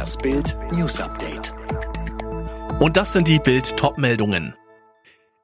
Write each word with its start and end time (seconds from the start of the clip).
Das 0.00 0.16
Bild 0.16 0.56
News 0.72 0.98
Update. 0.98 1.52
Und 2.80 2.96
das 2.96 3.12
sind 3.12 3.28
die 3.28 3.38
Bild 3.38 3.76
Topmeldungen. 3.76 4.54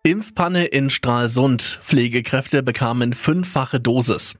Impfpanne 0.02 0.64
in 0.64 0.88
Stralsund. 0.88 1.78
Pflegekräfte 1.82 2.62
bekamen 2.62 3.12
fünffache 3.12 3.80
Dosis. 3.80 4.34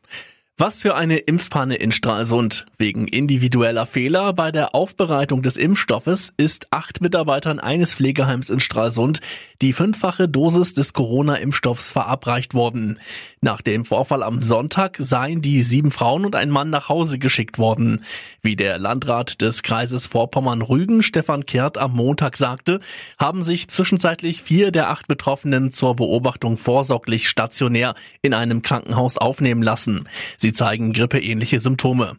Was 0.58 0.80
für 0.80 0.95
eine 0.95 1.19
Impfpanne 1.19 1.74
in 1.74 1.93
Stralsund. 1.93 2.64
Wegen 2.79 3.08
individueller 3.08 3.84
Fehler 3.84 4.32
bei 4.32 4.50
der 4.50 4.75
Aufbereitung 4.75 5.43
des 5.43 5.59
Impfstoffes 5.59 6.32
ist 6.38 6.73
acht 6.73 7.02
Mitarbeitern 7.02 7.61
eines 7.61 7.95
Pflegeheims 7.95 8.48
in 8.48 8.61
Stralsund 8.61 9.20
die 9.62 9.73
fünffache 9.73 10.29
Dosis 10.29 10.74
des 10.74 10.92
Corona-Impfstoffs 10.92 11.92
verabreicht 11.92 12.55
worden. 12.55 12.98
Nach 13.41 13.62
dem 13.62 13.84
Vorfall 13.84 14.23
am 14.23 14.42
Sonntag 14.42 14.96
seien 14.98 15.41
die 15.41 15.62
sieben 15.62 15.91
Frauen 15.91 16.24
und 16.24 16.34
ein 16.34 16.50
Mann 16.50 16.70
nach 16.70 16.88
Hause 16.88 17.18
geschickt 17.18 17.59
worden. 17.59 18.04
Wie 18.43 18.57
der 18.57 18.79
Landrat 18.79 19.41
des 19.41 19.62
Kreises 19.62 20.07
Vorpommern-Rügen, 20.07 21.02
Stefan 21.02 21.46
Kehrt, 21.46 21.79
am 21.79 21.95
Montag 21.95 22.37
sagte, 22.37 22.80
haben 23.18 23.43
sich 23.43 23.68
zwischenzeitlich 23.68 24.43
vier 24.43 24.73
der 24.73 24.91
acht 24.91 25.07
Betroffenen 25.07 25.70
zur 25.70 25.96
Beobachtung 25.96 26.59
vorsorglich 26.59 27.29
stationär 27.29 27.95
in 28.23 28.34
einem 28.34 28.62
Krankenhaus 28.62 29.16
aufnehmen 29.16 29.62
lassen. 29.62 30.07
Sie 30.38 30.45
zeigen 30.52 30.92
grippeähnliche 30.92 31.60
Symptome. 31.60 32.16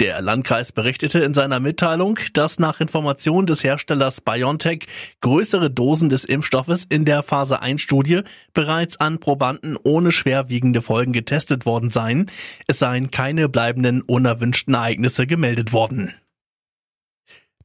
Der 0.00 0.20
Landkreis 0.22 0.72
berichtete 0.72 1.20
in 1.20 1.34
seiner 1.34 1.60
Mitteilung, 1.60 2.18
dass 2.32 2.58
nach 2.58 2.80
Information 2.80 3.46
des 3.46 3.64
Herstellers 3.64 4.20
BioNTech 4.20 4.86
größere 5.20 5.70
Dosen 5.70 6.08
des 6.08 6.24
Impfstoffes 6.24 6.84
in 6.88 7.04
der 7.04 7.22
Phase 7.22 7.60
1 7.60 7.80
Studie 7.80 8.20
bereits 8.54 8.98
an 8.98 9.18
Probanden 9.20 9.78
ohne 9.82 10.12
schwerwiegende 10.12 10.82
Folgen 10.82 11.12
getestet 11.12 11.66
worden 11.66 11.90
seien. 11.90 12.30
Es 12.66 12.78
seien 12.78 13.10
keine 13.10 13.48
bleibenden 13.48 14.02
unerwünschten 14.02 14.74
Ereignisse 14.74 15.26
gemeldet 15.26 15.72
worden. 15.72 16.14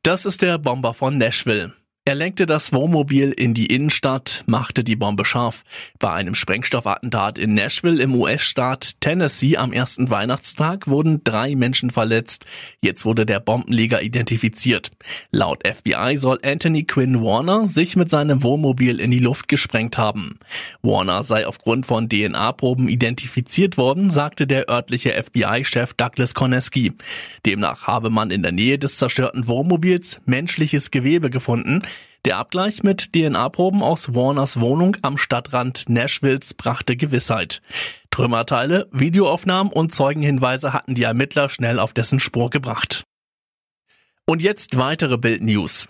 Das 0.03 0.25
ist 0.25 0.41
der 0.41 0.57
Bomber 0.57 0.93
von 0.93 1.17
Nashville. 1.17 1.73
Er 2.11 2.15
lenkte 2.15 2.45
das 2.45 2.73
Wohnmobil 2.73 3.31
in 3.31 3.53
die 3.53 3.67
Innenstadt, 3.67 4.43
machte 4.45 4.83
die 4.83 4.97
Bombe 4.97 5.23
scharf. 5.23 5.63
Bei 5.97 6.11
einem 6.11 6.35
Sprengstoffattentat 6.35 7.37
in 7.37 7.53
Nashville 7.53 8.03
im 8.03 8.13
US-Staat 8.13 8.99
Tennessee 8.99 9.55
am 9.55 9.71
ersten 9.71 10.09
Weihnachtstag 10.09 10.87
wurden 10.87 11.23
drei 11.23 11.55
Menschen 11.55 11.89
verletzt. 11.89 12.45
Jetzt 12.81 13.05
wurde 13.05 13.25
der 13.25 13.39
Bombenleger 13.39 14.01
identifiziert. 14.01 14.91
Laut 15.31 15.65
FBI 15.65 16.17
soll 16.17 16.39
Anthony 16.43 16.83
Quinn 16.83 17.21
Warner 17.21 17.69
sich 17.69 17.95
mit 17.95 18.09
seinem 18.09 18.43
Wohnmobil 18.43 18.99
in 18.99 19.11
die 19.11 19.19
Luft 19.19 19.47
gesprengt 19.47 19.97
haben. 19.97 20.37
Warner 20.81 21.23
sei 21.23 21.47
aufgrund 21.47 21.85
von 21.85 22.09
DNA-Proben 22.09 22.89
identifiziert 22.89 23.77
worden, 23.77 24.09
sagte 24.09 24.47
der 24.47 24.69
örtliche 24.69 25.13
FBI-Chef 25.13 25.93
Douglas 25.93 26.33
Koneski. 26.33 26.91
Demnach 27.45 27.87
habe 27.87 28.09
man 28.09 28.31
in 28.31 28.43
der 28.43 28.51
Nähe 28.51 28.77
des 28.77 28.97
zerstörten 28.97 29.47
Wohnmobils 29.47 30.19
menschliches 30.25 30.91
Gewebe 30.91 31.29
gefunden, 31.29 31.83
der 32.25 32.37
Abgleich 32.37 32.83
mit 32.83 33.13
DNA-Proben 33.13 33.81
aus 33.81 34.13
Warners 34.13 34.59
Wohnung 34.59 34.97
am 35.01 35.17
Stadtrand 35.17 35.89
Nashvilles 35.89 36.53
brachte 36.53 36.95
Gewissheit. 36.95 37.61
Trümmerteile, 38.11 38.87
Videoaufnahmen 38.91 39.73
und 39.73 39.93
Zeugenhinweise 39.93 40.73
hatten 40.73 40.93
die 40.95 41.03
Ermittler 41.03 41.49
schnell 41.49 41.79
auf 41.79 41.93
dessen 41.93 42.19
Spur 42.19 42.49
gebracht. 42.49 43.03
Und 44.25 44.41
jetzt 44.41 44.77
weitere 44.77 45.17
Bild-News. 45.17 45.87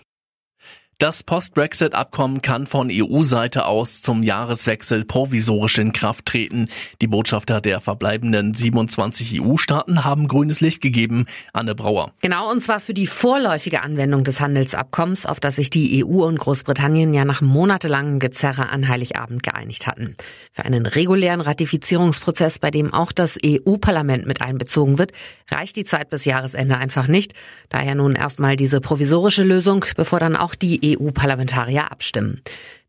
Das 1.02 1.24
Post-Brexit-Abkommen 1.24 2.42
kann 2.42 2.68
von 2.68 2.88
EU-Seite 2.88 3.66
aus 3.66 4.02
zum 4.02 4.22
Jahreswechsel 4.22 5.04
provisorisch 5.04 5.78
in 5.78 5.92
Kraft 5.92 6.26
treten. 6.26 6.68
Die 7.00 7.08
Botschafter 7.08 7.60
der 7.60 7.80
verbleibenden 7.80 8.54
27 8.54 9.42
EU-Staaten 9.42 10.04
haben 10.04 10.28
grünes 10.28 10.60
Licht 10.60 10.80
gegeben. 10.80 11.24
Anne 11.52 11.74
Brauer. 11.74 12.12
Genau, 12.20 12.48
und 12.48 12.60
zwar 12.60 12.78
für 12.78 12.94
die 12.94 13.08
vorläufige 13.08 13.82
Anwendung 13.82 14.22
des 14.22 14.40
Handelsabkommens, 14.40 15.26
auf 15.26 15.40
das 15.40 15.56
sich 15.56 15.70
die 15.70 16.04
EU 16.04 16.24
und 16.24 16.38
Großbritannien 16.38 17.12
ja 17.14 17.24
nach 17.24 17.40
monatelangem 17.40 18.20
Gezerre 18.20 18.68
an 18.68 18.86
Heiligabend 18.86 19.42
geeinigt 19.42 19.88
hatten. 19.88 20.14
Für 20.52 20.64
einen 20.64 20.86
regulären 20.86 21.40
Ratifizierungsprozess, 21.40 22.60
bei 22.60 22.70
dem 22.70 22.94
auch 22.94 23.10
das 23.10 23.40
EU-Parlament 23.44 24.28
mit 24.28 24.40
einbezogen 24.40 24.98
wird, 24.98 25.10
reicht 25.50 25.74
die 25.74 25.84
Zeit 25.84 26.10
bis 26.10 26.26
Jahresende 26.26 26.76
einfach 26.76 27.08
nicht. 27.08 27.32
Daher 27.70 27.96
nun 27.96 28.14
erstmal 28.14 28.54
diese 28.54 28.80
provisorische 28.80 29.42
Lösung, 29.42 29.84
bevor 29.96 30.20
dann 30.20 30.36
auch 30.36 30.54
die 30.54 30.91
EU-Parlamentarier 30.98 31.90
abstimmen. 31.90 32.40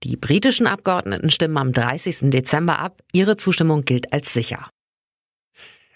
Die 0.03 0.16
britischen 0.16 0.68
Abgeordneten 0.68 1.30
stimmen 1.30 1.58
am 1.58 1.72
30. 1.72 2.30
Dezember 2.31 2.80
ab. 2.80 3.02
Ihre 3.12 3.38
Zustimmung 3.38 3.86
gilt 3.86 4.12
als 4.14 4.34
sicher. 4.34 4.69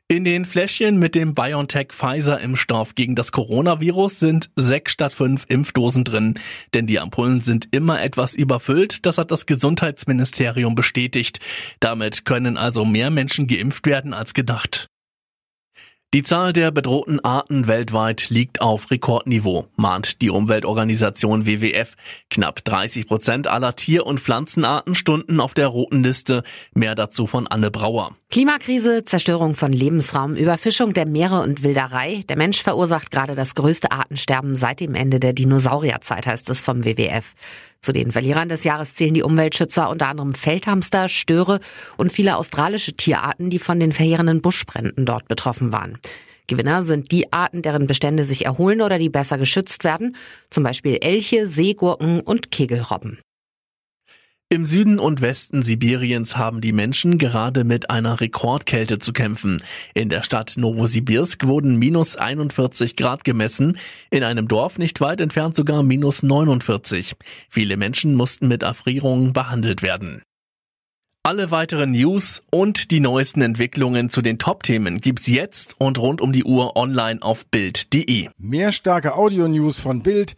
In 0.10 0.24
den 0.24 0.46
Fläschchen 0.46 1.00
mit 1.00 1.16
dem 1.16 1.36
BioNTech 1.36 1.90
Pfizer 1.92 2.40
Impfstoff 2.40 2.96
gegen 2.96 3.16
das 3.16 3.34
Coronavirus 3.34 4.20
sind 4.22 4.50
sechs 4.56 4.94
statt 4.94 5.12
fünf 5.12 5.44
Impfdosen 5.50 6.06
drin. 6.06 6.36
Denn 6.74 6.88
die 6.88 7.02
Ampullen 7.02 7.42
sind 7.42 7.68
immer 7.72 8.02
etwas 8.02 8.34
überfüllt, 8.34 9.06
das 9.06 9.18
hat 9.18 9.32
das 9.32 9.46
Gesundheitsministerium 9.46 10.76
bestätigt. 10.76 11.42
Damit 11.82 12.24
können 12.24 12.56
also 12.56 12.86
mehr 12.86 13.10
Menschen 13.10 13.48
geimpft 13.48 13.86
werden 13.86 14.14
als 14.14 14.34
gedacht. 14.34 14.88
Die 16.14 16.24
Zahl 16.24 16.54
der 16.54 16.72
bedrohten 16.72 17.20
Arten 17.20 17.68
weltweit 17.68 18.30
liegt 18.30 18.62
auf 18.62 18.92
Rekordniveau, 18.92 19.68
mahnt 19.76 20.22
die 20.22 20.30
Umweltorganisation 20.30 21.46
WWF. 21.46 21.96
Knapp 22.30 22.64
30 22.64 23.08
Prozent 23.08 23.48
aller 23.48 23.76
Tier- 23.76 24.06
und 24.06 24.22
Pflanzenarten 24.22 24.96
stunden 24.96 25.42
auf 25.42 25.54
der 25.54 25.68
roten 25.68 26.06
Liste. 26.06 26.44
Mehr 26.74 26.96
dazu 26.96 27.28
von 27.28 27.46
Anne 27.46 27.72
Brauer. 27.72 28.16
Klimakrise, 28.32 29.04
Zerstörung 29.04 29.54
von 29.54 29.74
Lebensraum, 29.74 30.36
Überfischung 30.36 30.94
der 30.94 31.06
Meere 31.06 31.42
und 31.42 31.62
Wilderei. 31.62 32.24
Der 32.30 32.38
Mensch 32.38 32.64
verursacht 32.64 33.12
gerade 33.12 33.36
das 33.36 33.54
größte 33.54 33.92
Artensterben 33.92 34.56
seit 34.56 34.80
dem 34.80 34.96
Ende 34.96 35.20
der 35.20 35.34
Dinosaurierzeit, 35.34 36.26
heißt 36.26 36.50
es 36.50 36.62
vom 36.62 36.86
WWF. 36.86 37.34
Zu 37.82 37.94
den 37.94 38.12
Verlierern 38.12 38.50
des 38.50 38.64
Jahres 38.64 38.94
zählen 38.96 39.14
die 39.14 39.24
Umweltschützer 39.24 39.90
unter 39.90 40.08
anderem 40.08 40.34
Feldhamster, 40.34 41.10
Störe 41.10 41.60
und 41.98 42.12
viele 42.12 42.38
australische 42.38 42.94
Tierarten, 42.94 43.50
die 43.50 43.60
von 43.60 43.80
den 43.80 43.94
verheerenden 43.94 44.42
Buschbränden 44.42 45.06
dort 45.06 45.28
betroffen 45.28 45.72
waren. 45.72 45.98
Gewinner 46.48 46.82
sind 46.82 47.12
die 47.12 47.32
Arten, 47.34 47.62
deren 47.62 47.88
Bestände 47.88 48.24
sich 48.24 48.46
erholen 48.46 48.82
oder 48.82 48.98
die 48.98 49.10
besser 49.10 49.38
geschützt 49.38 49.84
werden, 49.84 50.16
zum 50.50 50.64
Beispiel 50.64 50.98
Elche, 51.02 51.48
Seegurken 51.48 52.22
und 52.22 52.52
Kegelrobben. 52.52 53.20
Im 54.50 54.66
Süden 54.66 54.98
und 54.98 55.20
Westen 55.20 55.62
Sibiriens 55.62 56.38
haben 56.38 56.62
die 56.62 56.72
Menschen 56.72 57.18
gerade 57.18 57.66
mit 57.66 57.90
einer 57.90 58.22
Rekordkälte 58.22 58.98
zu 58.98 59.12
kämpfen. 59.12 59.62
In 59.94 60.08
der 60.08 60.24
Stadt 60.24 60.54
Novosibirsk 60.56 61.46
wurden 61.46 61.76
minus 61.76 62.16
41 62.16 62.96
Grad 62.96 63.26
gemessen, 63.26 63.78
in 64.10 64.24
einem 64.24 64.48
Dorf 64.48 64.78
nicht 64.78 65.02
weit 65.02 65.20
entfernt 65.20 65.58
sogar 65.58 65.84
minus 65.84 66.24
49. 66.24 67.16
Viele 67.50 67.76
Menschen 67.76 68.16
mussten 68.16 68.48
mit 68.48 68.64
Erfrierungen 68.64 69.34
behandelt 69.34 69.82
werden. 69.82 70.22
Alle 71.24 71.52
weiteren 71.52 71.92
News 71.92 72.42
und 72.50 72.90
die 72.92 73.02
neuesten 73.02 73.42
Entwicklungen 73.42 74.10
zu 74.10 74.22
den 74.22 74.40
Top-Themen 74.40 75.02
gibt's 75.02 75.28
jetzt 75.28 75.76
und 75.78 76.00
rund 76.00 76.22
um 76.22 76.32
die 76.32 76.46
Uhr 76.46 76.78
online 76.78 77.22
auf 77.22 77.46
Bild.de. 77.48 78.30
Mehr 78.38 78.72
starke 78.72 79.14
Audio-News 79.14 79.82
von 79.82 80.04
Bild 80.04 80.38